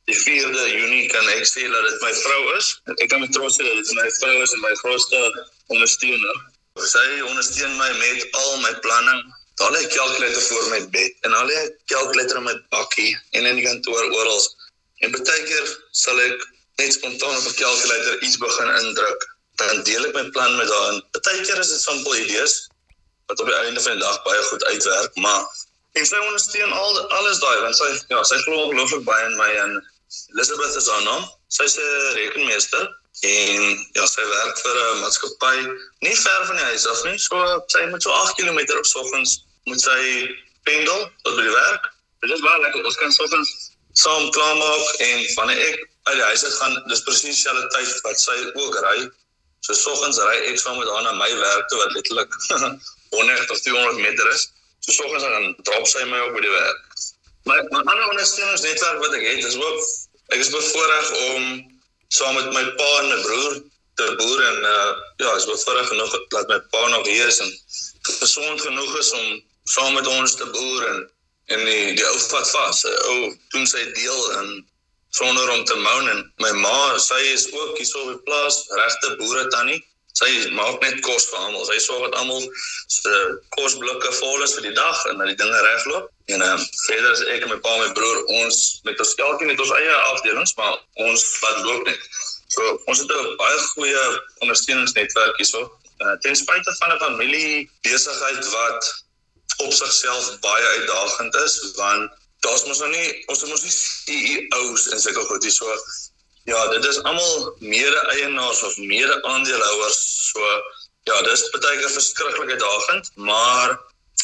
die 0.09 0.17
4de 0.17 0.63
Junie 0.73 1.11
kan 1.13 1.29
ek 1.35 1.45
sê 1.45 1.67
dat 1.69 1.85
dit 1.91 1.99
my 2.01 2.13
vrou 2.23 2.39
is. 2.55 2.71
Ek 2.95 3.11
kan 3.13 3.21
met 3.21 3.35
trots 3.37 3.59
sê 3.59 3.67
dat 3.67 3.77
dit 3.77 3.91
my 3.99 4.07
vrou 4.17 4.39
is 4.47 4.55
en 4.57 4.65
my 4.65 4.73
grootste 4.81 5.21
ondersteuner. 5.77 6.41
Sy 6.81 7.05
ondersteun 7.27 7.77
my 7.77 7.91
met 7.99 8.41
al 8.41 8.57
my 8.65 8.73
planne. 8.87 9.19
Daar 9.61 9.77
lê 9.77 9.85
'n 9.85 9.93
kalkulator 9.93 10.43
voor 10.49 10.67
my 10.73 10.81
bed 10.97 11.29
en 11.29 11.37
al 11.37 11.53
lê 11.53 11.61
'n 11.61 11.77
kalkulator 11.93 12.41
in 12.41 12.49
my 12.49 12.57
bakkie 12.73 13.13
en 13.37 13.45
in 13.45 13.61
die 13.61 13.67
kantoor 13.69 14.09
oral. 14.09 14.41
En 15.05 15.13
baie 15.13 15.45
keer 15.53 15.67
sal 15.93 16.17
ek 16.21 16.49
net 16.81 16.93
spontaan 16.99 17.37
op 17.37 17.49
'n 17.53 17.57
kalkulator 17.63 18.21
iets 18.27 18.39
begin 18.45 18.75
indruk. 18.83 19.29
Dan 19.61 19.83
deel 19.89 20.07
ek 20.09 20.15
my 20.19 20.27
plan 20.37 20.57
met 20.57 20.71
haar. 20.77 21.01
Baie 21.25 21.41
keer 21.47 21.59
is 21.65 21.73
dit 21.75 21.83
simpel 21.89 22.17
idees 22.17 22.55
wat 23.27 23.41
op 23.41 23.47
die 23.47 23.61
einde 23.65 23.81
van 23.81 23.93
die 23.93 24.07
dag 24.07 24.23
baie 24.23 24.43
goed 24.43 24.65
uitwerk, 24.65 25.17
maar 25.25 25.43
En 25.99 26.07
sy 26.07 26.19
ondersteun 26.23 26.73
al 26.73 26.99
alles 27.19 27.39
daai 27.43 27.61
want 27.65 27.77
sy 27.77 27.89
ja, 28.13 28.23
sy 28.23 28.39
glo 28.45 28.67
ongelooflik 28.69 29.03
baie 29.09 29.27
in 29.27 29.37
my 29.39 29.49
en 29.65 29.73
Elizabeth 30.35 30.77
is 30.79 30.87
haar 30.91 31.03
naam. 31.03 31.25
Sy's 31.51 31.75
'n 31.79 32.13
rekenmeester 32.19 32.85
en 33.27 33.65
ja, 33.99 34.07
sy 34.07 34.27
werk 34.35 34.61
vir 34.63 34.79
'n 34.83 35.01
maatskappy 35.03 35.57
nie 36.07 36.15
ver 36.23 36.47
van 36.47 36.61
die 36.61 36.69
huis 36.71 36.87
af 36.87 37.03
nie. 37.09 37.19
So 37.19 37.43
sy 37.75 37.83
moet 37.91 38.07
so 38.07 38.15
8 38.21 38.39
km 38.39 38.61
op 38.79 38.87
soggens 38.87 39.41
moet 39.65 39.83
sy 39.83 40.01
pendel 40.63 41.11
tot 41.25 41.35
by 41.37 41.43
die 41.43 41.57
werk. 41.59 41.91
Dit 42.23 42.39
is 42.39 42.47
baie 42.47 42.63
lekker. 42.63 42.87
Ons 42.87 43.01
kan 43.03 43.13
soggens 43.13 43.51
saam 43.93 44.31
klaarmaak 44.31 45.05
en 45.09 45.27
wanneer 45.35 45.67
ek 45.69 45.90
uit 46.09 46.17
die 46.17 46.25
huis 46.25 46.45
uit 46.45 46.53
gaan, 46.53 46.77
dis 46.89 47.03
presies 47.07 47.37
dieselfde 47.37 47.67
tyd 47.75 48.01
wat 48.07 48.21
sy 48.21 48.37
ook 48.53 48.79
ry. 48.85 48.99
So 49.67 49.77
soggens 49.77 50.21
ry 50.25 50.37
ek 50.51 50.61
saam 50.61 50.79
met 50.81 50.89
haar 50.89 51.03
na 51.05 51.13
my 51.19 51.29
werk 51.37 51.67
toe 51.69 51.81
wat 51.83 51.93
letterlik 51.97 52.37
100 53.11 53.51
of 53.51 53.61
200 53.61 54.01
meter 54.01 54.31
is. 54.35 54.49
So 54.81 54.93
soggens 54.93 55.27
dan 55.27 55.57
drop 55.69 55.89
sy 55.89 56.05
my 56.09 56.23
op 56.29 56.37
by 56.37 56.45
die 56.47 56.55
werk. 56.55 57.03
My 57.49 57.59
my 57.73 57.83
ander 57.83 58.07
ondersteuningsnetwerk 58.13 59.03
wat 59.05 59.19
ek 59.19 59.27
het 59.29 59.45
is 59.51 59.59
ook 59.61 59.83
ek 60.37 60.41
is 60.45 60.53
bevoorreg 60.55 61.13
om 61.35 61.45
saam 62.17 62.35
met 62.39 62.49
my 62.55 62.65
pa 62.81 62.91
en 63.03 63.13
my 63.13 63.21
broer 63.27 63.61
te 64.01 64.09
boer 64.19 64.43
en 64.49 64.59
uh, 64.65 64.91
ja, 65.21 65.31
is 65.37 65.47
bevoorreg 65.49 65.89
genoeg 65.93 66.19
dat 66.35 66.49
my 66.49 66.59
pa 66.73 66.83
nog 66.89 67.07
hier 67.07 67.27
is 67.29 67.41
en 67.45 67.53
gesond 68.21 68.61
genoeg 68.61 68.99
is 68.99 69.11
om 69.21 69.41
saam 69.65 69.95
met 69.95 70.07
ons 70.07 70.35
te 70.35 70.47
boer 70.57 70.87
en 70.93 71.01
en 71.51 71.65
die 71.67 71.95
die 71.99 72.07
ou 72.07 72.19
vat 72.31 72.51
vas. 72.55 72.85
Ou 73.11 73.17
doen 73.53 73.67
sy 73.67 73.83
deel 73.97 74.21
en 74.39 74.51
sonder 75.11 75.51
om 75.51 75.65
te 75.65 75.77
moan 75.77 76.09
en 76.09 76.33
my 76.45 76.51
ma, 76.65 76.99
sy 76.99 77.21
is 77.35 77.47
ook 77.53 77.79
hier 77.79 77.97
op 78.03 78.13
die 78.15 78.23
plaas, 78.29 78.65
regte 78.83 79.17
boere 79.23 79.47
tannie 79.55 79.81
sy 80.21 80.31
maak 80.57 80.81
net 80.85 81.01
kos 81.07 81.27
vir 81.31 81.41
almal. 81.45 81.65
Sy 81.69 81.79
sorg 81.83 82.07
dat 82.09 82.17
almal 82.21 82.43
se 82.93 83.17
kosblikke 83.57 84.13
vol 84.19 84.45
is 84.45 84.55
vir 84.59 84.69
die 84.69 84.77
dag 84.77 85.05
en 85.11 85.21
dat 85.23 85.31
die 85.33 85.39
dinge 85.41 85.61
regloop. 85.67 86.11
En 86.35 86.45
ehm 86.47 86.57
um, 86.59 86.65
verder 86.87 87.13
is 87.17 87.25
ek 87.35 87.47
en 87.47 87.53
my 87.55 87.59
pa 87.65 87.75
en 87.77 87.85
my 87.85 87.91
broer 87.97 88.23
ons 88.41 88.61
met 88.89 89.01
ons 89.05 89.15
elkeen 89.27 89.53
met 89.53 89.63
ons 89.65 89.75
eie 89.79 89.99
afdelings, 90.13 90.55
maar 90.61 90.79
ons 91.07 91.27
wat 91.45 91.61
loop 91.67 91.87
net. 91.89 92.09
So 92.55 92.73
ons 92.93 93.03
het 93.03 93.13
'n 93.17 93.37
baie 93.43 93.59
goeie 93.75 94.05
ondersteuningsnetwerk 94.47 95.37
hierso. 95.43 95.69
Uh, 96.01 96.17
ten 96.25 96.37
spyte 96.37 96.77
van 96.81 96.95
'n 96.95 97.03
familie 97.07 97.71
besigheid 97.87 98.51
wat 98.57 98.95
op 99.65 99.73
sigself 99.73 100.39
baie 100.41 100.67
uitdagend 100.77 101.35
is, 101.45 101.55
want 101.77 102.11
daar's 102.41 102.65
mos 102.69 102.79
nog 102.79 102.95
nie 102.95 103.09
ons 103.27 103.41
het 103.41 103.51
mos 103.51 103.67
nie 103.67 103.77
CEOs 103.77 104.89
en 104.95 105.01
sulke 105.01 105.27
goed 105.29 105.45
hierso 105.45 105.77
ja, 106.51 106.69
dit 106.69 106.85
is 106.85 107.03
almal 107.03 107.57
mede-eienaars 107.59 108.63
of 108.63 108.77
mede-aandeelhouers. 108.77 110.01
So 110.33 110.41
ja, 111.09 111.23
dis 111.23 111.47
baie 111.55 111.79
keer 111.79 111.91
verskriklik 111.91 112.51
uitdagend, 112.51 113.11
maar 113.15 113.77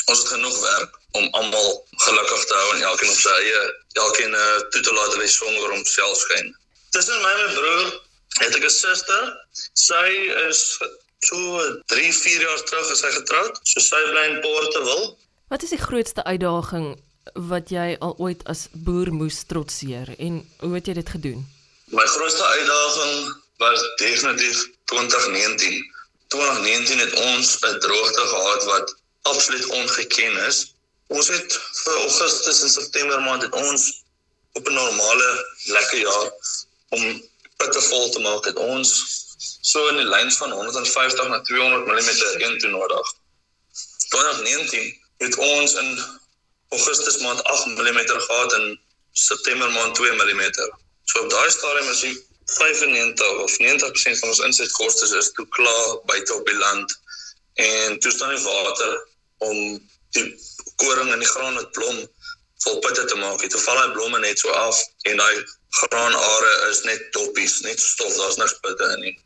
ons 0.06 0.22
het 0.22 0.32
genoeg 0.34 0.58
werk 0.60 0.98
om 1.18 1.28
almal 1.40 1.70
gelukkig 2.04 2.44
te 2.44 2.54
hou 2.54 2.74
en 2.74 2.82
elkeen 2.90 3.12
op 3.12 3.20
sy 3.20 3.36
eie 3.40 3.62
elkeen 4.06 4.34
uh, 4.36 4.58
toe 4.74 4.82
te 4.82 4.92
laat 4.92 5.14
hulle 5.14 5.28
sonder 5.32 5.72
homself 5.72 6.18
skyn. 6.24 6.52
Tussen 6.96 7.22
my 7.22 7.32
en 7.32 7.42
my 7.44 7.54
broer 7.54 7.86
het 8.42 8.58
ek 8.58 8.66
'n 8.68 8.74
suster. 8.74 9.32
Sy 9.72 10.06
is 10.48 10.60
so 11.24 11.38
3, 11.92 12.12
4 12.12 12.42
jaar 12.42 12.62
terug 12.68 12.90
as 12.92 13.00
sy 13.00 13.12
getroud. 13.16 13.60
So 13.62 13.80
sy 13.80 14.02
bly 14.12 14.26
in 14.34 14.40
Portewil. 14.44 15.16
Wat 15.48 15.62
is 15.62 15.72
die 15.72 15.80
grootste 15.80 16.24
uitdaging 16.24 16.96
wat 17.34 17.70
jy 17.70 17.96
al 18.00 18.14
ooit 18.18 18.44
as 18.44 18.66
boer 18.72 19.12
moes 19.12 19.42
trotseer 19.46 20.14
en 20.18 20.40
hoe 20.60 20.74
het 20.74 20.86
jy 20.86 20.94
dit 20.94 21.08
gedoen? 21.08 21.42
My 21.90 22.06
grootste 22.06 22.44
uitdaging 22.44 23.34
was 23.56 23.82
definitief 23.96 24.70
2019. 24.84 25.94
2019 26.28 26.98
het 26.98 27.14
ons 27.14 27.58
'n 27.60 27.78
droogte 27.78 28.20
gehad 28.20 28.64
wat 28.64 28.96
absoluut 29.22 29.66
ongeken 29.66 30.46
is. 30.46 30.74
Ons 31.06 31.28
het 31.28 31.60
vir 31.84 31.96
Augustus 31.96 32.62
en 32.62 32.70
September 32.70 33.20
maand 33.20 33.42
het 33.42 33.54
ons 33.54 34.02
op 34.52 34.68
'n 34.68 34.72
normale 34.72 35.30
lekker 35.64 35.98
jaar 35.98 36.30
om 36.88 37.22
putte 37.56 37.82
vol 37.82 38.10
te 38.10 38.18
maak 38.18 38.44
het 38.44 38.56
ons 38.56 38.90
so 39.60 39.88
in 39.88 39.96
die 39.96 40.08
lyn 40.08 40.32
van 40.32 40.50
150 40.52 41.28
na 41.28 41.40
200 41.40 41.86
mm 41.86 42.10
reën 42.38 42.58
toe 42.58 42.70
nodig. 42.70 43.14
2019 44.08 45.00
het 45.16 45.36
ons 45.36 45.74
in 45.74 45.98
Augustus 46.68 47.18
maand 47.18 47.42
8 47.44 47.66
mm 47.66 47.98
gehad 48.06 48.52
en 48.52 48.80
September 49.12 49.70
maand 49.70 49.94
2 49.94 50.12
mm. 50.12 50.42
So 51.04 51.22
op 51.22 51.30
daai 51.30 51.50
stadium 51.50 51.90
is 51.90 52.00
die 52.00 52.16
95 52.44 53.38
of 53.42 53.52
90% 53.58 54.18
van 54.20 54.28
ons 54.28 54.38
insetkoste 54.38 55.16
is 55.16 55.32
toe 55.32 55.46
klaar 55.48 55.98
buite 56.04 56.34
op 56.34 56.46
die 56.46 56.58
land 56.58 56.98
en 57.54 57.98
toe 57.98 58.12
staan 58.12 58.34
die 58.34 58.44
water 58.44 59.08
om 59.38 59.56
die 60.10 60.26
koring 60.76 61.12
in 61.12 61.22
die 61.22 61.28
graan 61.28 61.54
met 61.54 61.70
blom 61.70 62.02
vol 62.64 62.78
putte 62.84 63.04
te 63.04 63.16
maak. 63.20 63.40
Dit 63.40 63.54
val 63.62 63.78
daai 63.80 63.92
blomme 63.94 64.18
net 64.18 64.38
so 64.38 64.50
af 64.50 64.80
en 65.10 65.22
daai 65.22 65.44
graanare 65.80 66.52
is 66.70 66.82
net 66.88 67.10
toppies, 67.12 67.60
net 67.66 67.80
stof, 67.80 68.14
daar's 68.16 68.38
niks 68.40 68.58
putte 68.64 68.90
in 68.96 69.00
nie. 69.06 69.16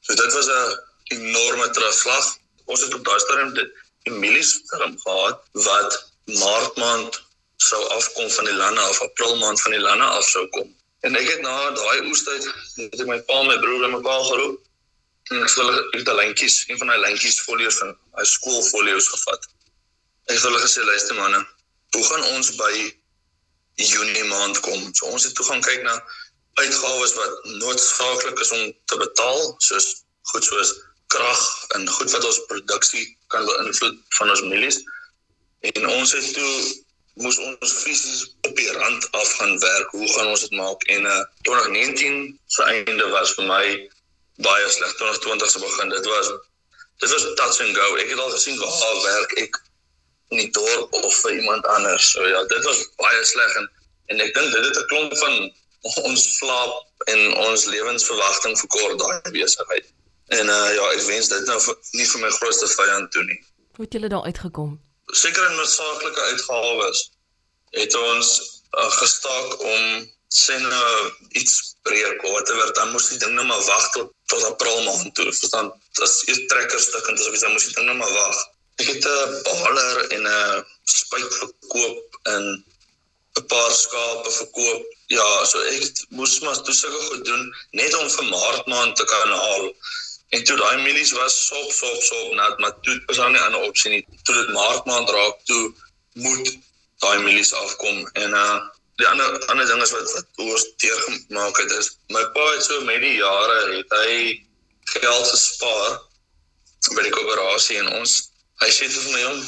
So 0.00 0.14
dit 0.14 0.32
was 0.32 0.48
'n 0.48 0.78
enorme 1.16 1.70
terugslag. 1.70 2.36
Ons 2.64 2.80
het 2.80 2.94
op 2.94 3.04
daai 3.04 3.20
stadium 3.20 3.54
dit 3.54 3.70
Emilies 4.02 4.60
firm 4.66 4.98
gehad 5.04 5.42
wat 5.52 6.11
Maart 6.24 6.76
maand 6.76 7.22
sou 7.56 7.82
afkom 7.88 8.30
van 8.30 8.44
die 8.44 8.54
lande 8.54 8.80
af, 8.80 9.00
April 9.00 9.36
maand 9.36 9.60
van 9.60 9.70
die 9.70 9.80
lande 9.80 10.04
af 10.04 10.28
sou 10.28 10.48
kom. 10.48 10.68
En 11.00 11.16
ek 11.18 11.28
het 11.28 11.40
na 11.42 11.70
daai 11.74 12.06
oestyd 12.10 12.46
ek 12.84 13.06
my 13.08 13.18
pa 13.26 13.40
en 13.42 13.48
my 13.50 13.58
broer 13.62 13.86
en 13.88 13.96
mekaar 13.96 14.24
geroep. 14.28 14.60
En 15.30 15.42
ek 15.42 15.54
hulle 15.58 15.74
het 15.94 16.08
'n 16.08 16.18
lyntjies, 16.20 16.64
een 16.68 16.78
van 16.78 16.92
daai 16.92 17.00
lyntjies 17.06 17.40
folio's 17.46 17.78
van 17.82 17.96
hy 18.18 18.24
skoolfolio's 18.34 19.08
gevat. 19.14 19.48
Ek 20.30 20.36
het 20.36 20.44
hulle 20.46 20.60
gesê 20.62 20.84
luister 20.84 21.18
manne, 21.18 21.40
hoe 21.94 22.04
gaan 22.04 22.24
ons 22.36 22.54
by 22.56 22.74
Junie 23.74 24.24
maand 24.24 24.60
kom? 24.60 24.94
So 24.94 25.06
ons 25.06 25.24
het 25.24 25.34
toe 25.34 25.46
gaan 25.46 25.62
kyk 25.62 25.82
na 25.82 25.96
uitgawes 26.54 27.14
wat 27.14 27.44
noodsaaklik 27.44 28.38
is 28.38 28.50
om 28.50 28.72
te 28.84 28.96
betaal, 28.96 29.54
soos 29.58 30.04
goed 30.30 30.44
soos 30.44 30.74
krag 31.06 31.42
en 31.76 31.88
goed 31.88 32.10
wat 32.10 32.24
ons 32.24 32.40
produksie 32.46 33.06
kan 33.26 33.46
beïnvloed 33.48 33.98
van 34.18 34.30
ons 34.30 34.42
mielies. 34.42 34.78
En 35.62 35.88
ons 35.88 36.12
het 36.12 36.32
toe 36.34 36.52
moes 37.22 37.38
ons 37.38 37.72
fisies 37.72 38.22
op 38.48 38.56
die 38.56 38.70
rand 38.72 39.10
af 39.10 39.32
gaan 39.38 39.58
werk. 39.58 39.90
Hoe 39.90 40.08
gaan 40.12 40.26
ons 40.26 40.40
dit 40.40 40.50
maak? 40.58 40.82
En 40.82 41.04
uh 41.04 41.24
2019 41.48 42.40
se 42.46 42.62
einde 42.62 43.08
was 43.08 43.34
vir 43.38 43.46
my 43.46 43.66
baie 44.46 44.70
sleg. 44.76 44.94
2020 44.96 45.50
se 45.50 45.62
begin. 45.62 45.88
Dit 45.88 46.06
was 46.06 46.32
dit 46.98 47.10
was 47.10 47.28
touch 47.34 47.60
and 47.66 47.76
go. 47.76 47.94
Ek 47.96 48.10
het 48.10 48.18
al 48.18 48.34
gesien 48.34 48.58
waar 48.58 48.98
werk 49.06 49.32
ek 49.44 49.62
in 50.34 50.42
die 50.42 50.50
dorp 50.50 50.92
of 50.92 51.14
vir 51.14 51.38
iemand 51.38 51.66
anders. 51.76 52.10
So 52.10 52.26
ja, 52.26 52.44
dit 52.44 52.64
was 52.64 52.84
baie 53.04 53.24
sleg 53.24 53.58
en 53.62 53.70
en 54.12 54.26
ek 54.26 54.34
dink 54.34 54.52
dit 54.52 54.64
het 54.64 54.78
'n 54.82 54.86
klomp 54.90 55.16
van 55.24 55.52
ons 56.10 56.22
slaap 56.36 57.08
en 57.12 57.20
ons 57.46 57.64
lewensverwagting 57.64 58.58
verkort 58.58 58.98
daai 58.98 59.30
besigheid. 59.30 59.92
En 60.26 60.48
uh 60.48 60.68
ja, 60.74 60.84
ek 60.96 61.02
wens 61.06 61.28
dit 61.28 61.46
nou 61.46 61.60
vir, 61.60 61.76
nie 61.92 62.06
vir 62.06 62.20
my 62.20 62.30
grootste 62.30 62.68
vyand 62.78 63.12
toe 63.12 63.24
nie. 63.24 63.44
Hoe 63.76 63.84
het 63.84 63.92
julle 63.92 64.08
daar 64.08 64.24
uitgekom? 64.24 64.80
Seker 65.12 65.50
in 65.50 65.56
noodsaaklike 65.60 66.20
uitgawes 66.32 67.10
het 67.76 67.94
ons 67.94 68.28
uh, 68.72 68.90
gestaak 68.96 69.60
om 69.60 69.84
sien 70.32 70.62
nou 70.68 71.12
iets 71.40 71.76
breek 71.84 72.24
of 72.24 72.32
whatever 72.32 72.72
dan 72.78 72.92
moes 72.94 73.10
die 73.12 73.18
ding 73.20 73.34
nou 73.36 73.44
maar 73.46 73.64
wag 73.68 73.90
tot 73.96 74.12
tot 74.32 74.44
april 74.48 74.82
maand 74.86 75.14
toe. 75.14 75.28
Verstaan? 75.28 75.68
As 76.04 76.22
jy 76.28 76.36
trekker 76.48 76.80
stuk 76.80 77.08
en 77.08 77.18
dis 77.18 77.28
of 77.28 77.36
jy 77.36 77.52
moes 77.52 77.68
die 77.68 77.76
ding 77.76 77.90
nou 77.90 77.96
maar 78.00 78.14
wag. 78.16 78.38
Ek 78.80 78.88
het 78.88 79.04
'n 79.04 79.42
baler 79.48 79.96
en 80.16 80.28
'n 80.28 80.64
spuit 80.96 81.34
verkoop 81.40 82.20
en 82.34 82.42
'n 83.40 83.46
paar 83.52 83.72
skape 83.82 84.30
verkoop. 84.38 84.86
Ja, 85.18 85.28
so 85.44 85.60
ek 85.74 85.84
moes 86.08 86.40
maar 86.40 86.62
toe 86.62 86.74
sulke 86.74 87.02
goed 87.08 87.24
doen 87.24 87.44
net 87.70 87.94
om 87.94 88.08
vir 88.16 88.24
Maart 88.32 88.66
maand 88.66 88.96
te 88.96 89.04
kan 89.04 89.30
haal. 89.44 89.68
En 90.32 90.44
toe 90.48 90.56
daai 90.56 90.82
mielies 90.82 91.12
was 91.12 91.38
sop 91.46 91.72
sop 91.76 92.02
sop 92.02 92.34
nat, 92.34 92.58
maar 92.58 92.74
toe 92.84 92.98
was 93.06 93.16
daar 93.20 93.30
nie 93.30 93.40
'n 93.48 93.64
opsie 93.68 93.90
nie. 93.90 94.04
Toe 94.22 94.34
dit 94.34 94.52
Maart 94.56 94.84
maand 94.84 95.10
raak 95.10 95.36
toe 95.44 95.64
moet 96.12 96.52
daai 97.02 97.18
mielies 97.24 97.52
afkom 97.64 98.06
en 98.12 98.38
uh 98.44 98.60
die 99.00 99.08
ander 99.08 99.46
ander 99.50 99.66
ding 99.66 99.82
is 99.82 99.92
wat 99.96 100.10
wat 100.14 100.42
oor 100.44 100.64
teer 100.82 100.98
gemaak 101.04 101.58
het 101.62 101.70
is 101.78 101.88
my 102.14 102.22
pa 102.34 102.44
het 102.52 102.64
so 102.64 102.80
met 102.88 103.00
die 103.02 103.14
jare 103.16 103.58
het 103.72 103.94
hy 103.98 104.16
geld 104.94 105.26
gespaar 105.30 105.96
by 106.96 107.06
die 107.06 107.14
koöperasie 107.14 107.78
en 107.80 107.88
ons 108.00 108.18
hy 108.62 108.70
sê 108.76 108.90
vir 108.92 109.08
my 109.14 109.22
jong 109.24 109.40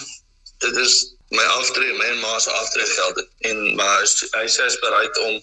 dit 0.64 0.80
is 0.86 0.96
my 1.38 1.44
aftrede 1.58 1.98
my 2.00 2.10
ma 2.22 2.32
se 2.40 2.56
aftrede 2.62 2.96
geld 2.96 3.22
en 3.50 3.62
maar 3.80 4.00
hy 4.00 4.46
sê 4.56 4.64
hy 4.64 4.70
is 4.72 4.80
bereid 4.86 5.22
om 5.28 5.38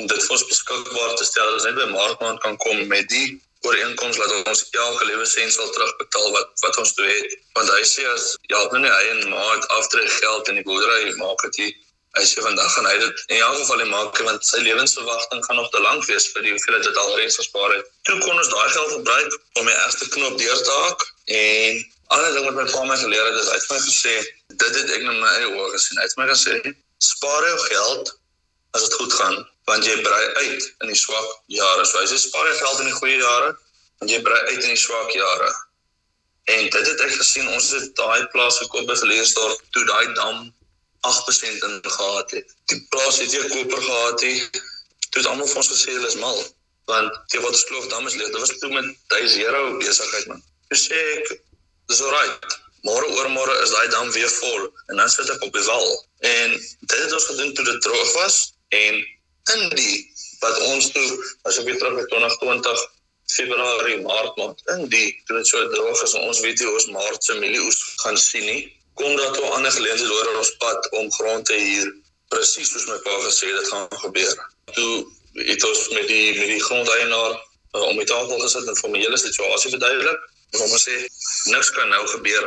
om 0.00 0.10
dit 0.10 0.24
vir 0.26 0.36
ons 0.36 0.48
beskikbaar 0.50 1.16
te 1.16 1.28
stel 1.30 1.54
ons 1.54 1.68
net 1.68 1.78
by 1.78 1.88
maartmaand 1.94 2.42
kan 2.44 2.58
kom 2.66 2.82
met 2.92 3.08
die 3.14 3.28
ooreenkoms 3.66 4.20
dat 4.22 4.34
ons 4.38 4.64
elke 4.70 5.08
lewe 5.10 5.26
sent 5.32 5.54
sal 5.54 5.72
terugbetaal 5.74 6.30
wat 6.36 6.66
wat 6.66 6.78
ons 6.82 6.94
toe 6.98 7.08
het 7.08 7.34
want 7.58 7.72
hy 7.78 7.82
sê 7.94 8.06
as 8.12 8.30
ja 8.52 8.62
nou 8.70 8.84
nie 8.84 8.94
hy 8.98 9.04
en 9.14 9.26
ma 9.32 9.42
het 9.54 9.68
aftrede 9.80 10.14
geld 10.20 10.52
en 10.52 10.60
die 10.60 10.68
boerdery 10.68 11.12
maak 11.22 11.44
dit 11.48 11.74
hy 12.16 12.24
sê 12.24 12.42
vandag 12.44 12.70
gaan 12.72 12.86
hy 12.88 12.94
dit 13.00 13.22
in 13.34 13.42
elk 13.44 13.58
geval 13.60 13.82
maak 13.90 14.20
want 14.28 14.46
sy 14.48 14.62
lewensverwagting 14.64 15.42
gaan 15.44 15.58
nog 15.60 15.68
te 15.72 15.82
lank 15.84 16.06
wees 16.08 16.28
vir 16.32 16.46
die 16.46 16.54
hoeveelheid 16.54 16.86
dit 16.88 17.00
al 17.02 17.12
reeds 17.18 17.36
gespaar 17.40 17.74
het. 17.74 17.90
Toe 18.08 18.16
kon 18.22 18.40
ons 18.40 18.52
daai 18.52 18.70
geld 18.76 18.94
gebruik 18.94 19.36
om 19.60 19.68
die 19.68 19.76
eerste 19.82 20.08
knop 20.14 20.38
deur 20.40 20.62
te 20.68 20.78
haak 20.80 21.04
en 21.40 21.82
ander 22.16 22.32
ding 22.36 22.48
wat 22.48 22.58
my 22.60 22.66
pa 22.72 22.84
my 22.88 22.96
geleer 23.02 23.28
het 23.28 23.40
is 23.42 23.50
hy 23.52 23.58
het 23.60 23.68
my 23.74 23.80
gesê 23.88 24.14
dit 24.62 24.80
het 24.80 24.94
ek 24.96 25.04
net 25.08 25.20
my 25.20 25.34
eie 25.34 25.50
oë 25.50 25.68
gesien. 25.74 26.00
Hy 26.00 26.08
het 26.08 26.16
my 26.22 26.28
gesê 26.32 26.56
spaar 27.10 27.48
jou 27.50 27.58
geld 27.66 28.14
as 28.78 28.86
dit 28.86 28.98
goed 29.02 29.18
gaan 29.20 29.36
want 29.66 29.86
jy 29.86 29.94
brei 30.02 30.24
uit 30.42 30.66
in 30.84 30.92
die 30.92 30.98
swak 30.98 31.30
jare. 31.50 31.84
So 31.84 32.02
sê 32.06 32.18
spaar 32.22 32.46
jou 32.50 32.58
geld 32.62 32.82
in 32.82 32.90
die 32.90 32.98
goeie 32.98 33.16
jare 33.20 33.54
want 34.00 34.12
jy 34.12 34.20
brei 34.22 34.42
uit 34.50 34.60
in 34.62 34.74
die 34.74 34.82
swak 34.82 35.14
jare. 35.16 35.48
En 36.54 36.68
dit 36.70 36.90
het 36.90 37.00
ek 37.06 37.16
gesien 37.18 37.48
ons 37.54 37.70
het 37.74 37.88
daai 37.98 38.26
plaas 38.34 38.60
gekoop 38.62 38.86
by 38.86 38.94
Verleersdorp 39.00 39.64
toe 39.74 39.84
daai 39.88 40.14
dam 40.18 40.44
8% 41.08 41.64
in 41.68 41.80
gehad 41.82 42.30
het. 42.36 42.54
Die 42.70 42.78
plaas 42.90 43.18
het 43.22 43.32
weer 43.34 43.48
koper 43.50 43.82
gehad 43.82 44.22
het. 44.26 44.60
Toe 45.10 45.22
het 45.22 45.30
almal 45.30 45.50
vir 45.50 45.62
ons 45.62 45.72
gesê 45.72 45.96
hulle 45.96 46.12
is 46.12 46.20
mal 46.22 46.38
want 46.86 47.16
die 47.32 47.40
wat 47.42 47.56
skloof 47.58 47.88
dam 47.90 48.06
is 48.06 48.14
leeg. 48.14 48.30
Dit 48.30 48.40
was 48.40 48.52
toe 48.58 48.70
met 48.70 48.86
1000 49.10 49.42
euro 49.48 49.76
besigheid 49.80 50.26
man. 50.30 50.42
Dis 50.70 50.86
ek 50.94 51.32
dis 51.90 52.02
alright. 52.06 52.54
Môre 52.86 53.08
oor 53.16 53.30
môre 53.34 53.54
is 53.64 53.72
daai 53.74 53.88
dam 53.90 54.10
weer 54.14 54.30
vol 54.30 54.68
en 54.92 55.02
dan 55.02 55.10
sit 55.10 55.30
ek 55.34 55.42
op 55.42 55.56
die 55.58 55.66
wal. 55.66 55.88
En 56.30 56.54
dit 56.54 56.98
het 57.00 57.12
ons 57.18 57.28
gedoen 57.32 57.54
toe 57.58 57.66
dit 57.72 57.82
droog 57.88 58.12
was 58.20 58.36
en 58.78 59.02
in 59.54 59.68
die 59.78 59.96
wat 60.40 60.60
ons 60.70 60.90
toe 60.94 61.06
as 61.48 61.58
ek 61.60 61.66
weer 61.68 61.78
terug 61.80 61.96
by 61.98 62.06
2020 62.12 62.84
Februarie, 63.26 64.00
Maart 64.06 64.36
maand 64.38 64.60
in 64.76 64.84
die 64.92 65.08
toe 65.26 65.38
dit 65.38 65.48
so 65.50 65.62
droog 65.72 66.02
is 66.06 66.14
en 66.14 66.28
ons 66.30 66.40
weet 66.44 66.60
nie 66.62 66.68
ons 66.70 66.88
Maart 66.94 67.24
se 67.26 67.34
mielieoes 67.40 67.78
gaan 68.04 68.18
sien 68.20 68.46
nie. 68.46 68.60
Kom 69.00 69.16
daar 69.18 69.32
toe 69.34 69.48
ander 69.56 69.72
geleenthede 69.74 70.12
oor 70.14 70.38
ons 70.42 70.52
pad 70.62 70.90
om 71.00 71.10
grond 71.18 71.48
te 71.50 71.58
huur. 71.58 71.90
Presies 72.32 72.70
soos 72.72 72.86
my 72.90 72.98
pa 73.06 73.16
gesê 73.24 73.50
dit 73.50 73.72
gaan 73.72 73.88
gebeur. 74.04 74.36
Toe 74.78 74.92
het 75.50 75.66
ons 75.68 75.82
met 75.96 76.06
die 76.08 76.36
met 76.38 76.52
die 76.54 76.62
grondeienaar 76.68 77.34
uh, 77.34 77.82
om 77.90 77.98
die 78.00 78.08
tafel 78.08 78.40
gesit 78.44 78.70
en 78.70 78.78
vir 78.82 78.94
my 78.94 79.02
hele 79.02 79.18
situasie 79.20 79.74
verduidelik 79.74 80.30
om 80.56 80.70
te 80.70 80.80
sê 80.80 80.96
niks 81.52 81.72
kan 81.76 81.90
nou 81.92 82.04
gebeur 82.14 82.46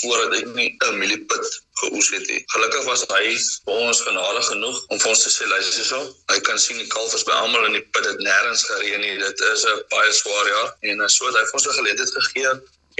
voordat 0.00 0.34
ek 0.40 0.50
nie 0.58 0.68
'n 0.74 0.98
mieliepit 0.98 1.60
geoes 1.80 2.10
het 2.10 2.26
nie. 2.30 2.42
Gelukkig 2.54 2.84
was 2.88 3.04
hy 3.12 3.24
vir 3.36 3.80
ons 3.86 4.00
genadig 4.08 4.46
genoeg 4.52 4.78
om 4.88 5.00
vir 5.02 5.12
ons 5.12 5.22
te 5.22 5.32
sê 5.32 5.48
luister 5.50 5.80
hierso, 5.80 6.00
hy 6.32 6.38
kan 6.48 6.58
sien 6.58 6.80
die 6.80 6.90
kalf 6.92 7.14
is 7.14 7.26
by 7.28 7.36
almal 7.36 7.68
in 7.68 7.76
die 7.78 7.84
put 7.92 8.06
het 8.08 8.22
nêrens 8.24 8.64
gereën 8.70 9.00
nie. 9.04 9.18
Dit 9.20 9.40
is 9.52 9.66
'n 9.66 9.82
baie 9.92 10.12
swaar 10.12 10.46
jaar 10.54 10.70
en 10.80 11.08
so 11.10 11.26
het 11.26 11.36
hy 11.38 11.44
vir 11.50 11.58
ons 11.60 11.68
'n 11.68 11.78
geleentheid 11.80 12.12
gegee 12.18 12.52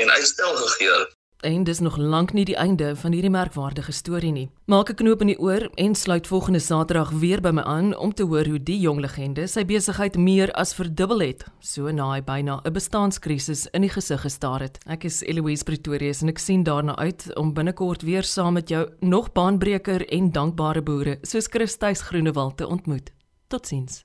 en 0.03 0.11
uitstel 0.11 0.57
gegee 0.57 1.07
En 1.41 1.65
dis 1.65 1.79
nog 1.79 1.97
lank 1.97 2.33
nie 2.33 2.45
die 2.45 2.57
einde 2.57 2.97
van 2.97 3.13
hierdie 3.13 3.31
merkwaardige 3.31 3.93
storie 3.93 4.33
nie. 4.33 4.49
Maak 4.65 4.91
'n 4.91 4.95
knoop 4.95 5.21
in 5.21 5.27
die 5.27 5.39
oor 5.39 5.69
en 5.75 5.95
sluit 5.95 6.27
volgende 6.27 6.59
Saterdag 6.59 7.11
weer 7.11 7.41
by 7.41 7.51
my 7.51 7.63
aan 7.63 7.97
om 7.97 8.15
te 8.15 8.23
hoor 8.23 8.47
hoe 8.47 8.63
die 8.63 8.81
jong 8.81 9.01
legende 9.01 9.47
sy 9.47 9.65
besigheid 9.65 10.17
meer 10.17 10.53
as 10.53 10.75
verdubbel 10.75 11.21
het, 11.21 11.45
so 11.61 11.91
na 11.91 12.13
hy 12.13 12.21
byna 12.21 12.61
'n 12.65 12.73
bestaanskrisis 12.73 13.67
in 13.73 13.81
die 13.81 13.91
gesig 13.91 14.21
gestaar 14.21 14.61
het. 14.61 14.79
Ek 14.87 15.05
is 15.05 15.23
Eloise 15.23 15.65
Pretorius 15.65 16.23
en 16.23 16.29
ek 16.29 16.39
sien 16.39 16.63
daarna 16.63 16.97
uit 16.97 17.37
om 17.37 17.53
binnekort 17.53 18.03
weer 18.03 18.23
saam 18.23 18.53
met 18.55 18.69
jou 18.69 18.89
nog 19.01 19.33
baanbreker 19.33 20.09
en 20.09 20.33
dankbare 20.33 20.83
boere 20.83 21.19
soos 21.23 21.47
Christus 21.47 22.01
Groenewald 22.01 22.57
te 22.57 22.67
ontmoet. 22.67 23.13
Totsiens. 23.49 24.05